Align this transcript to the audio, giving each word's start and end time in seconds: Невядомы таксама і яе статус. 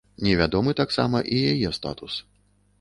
Невядомы 0.27 0.73
таксама 0.81 1.21
і 1.37 1.45
яе 1.53 1.69
статус. 1.81 2.13